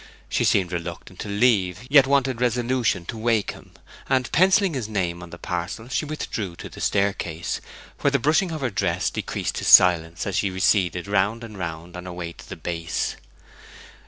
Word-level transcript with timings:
She 0.29 0.43
seemed 0.43 0.71
reluctant 0.71 1.19
to 1.19 1.27
leave, 1.29 1.81
yet 1.87 2.07
wanted 2.07 2.41
resolution 2.41 3.05
to 3.05 3.17
wake 3.19 3.51
him; 3.51 3.73
and, 4.09 4.31
pencilling 4.31 4.73
his 4.73 4.89
name 4.89 5.21
on 5.21 5.29
the 5.29 5.37
parcel, 5.37 5.89
she 5.89 6.05
withdrew 6.05 6.55
to 6.55 6.69
the 6.69 6.81
staircase, 6.81 7.61
where 7.99 8.09
the 8.09 8.17
brushing 8.17 8.49
of 8.51 8.61
her 8.61 8.71
dress 8.71 9.11
decreased 9.11 9.53
to 9.57 9.63
silence 9.63 10.25
as 10.25 10.35
she 10.35 10.49
receded 10.49 11.07
round 11.07 11.43
and 11.43 11.55
round 11.59 11.95
on 11.95 12.05
her 12.05 12.13
way 12.13 12.33
to 12.33 12.49
the 12.49 12.55
base. 12.55 13.15